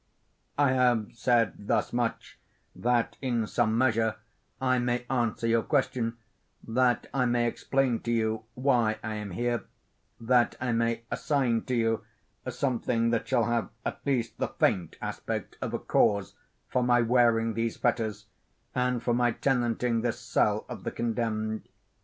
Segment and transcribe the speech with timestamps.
[0.57, 2.39] I have said thus much,
[2.75, 4.15] that in some measure
[4.59, 10.71] I may answer your question—that I may explain to you why I am here—that I
[10.71, 12.03] may assign to you
[12.49, 16.33] something that shall have at least the faint aspect of a cause
[16.67, 18.25] for my wearing these fetters,
[18.73, 21.69] and for my tenanting this cell of the condemned.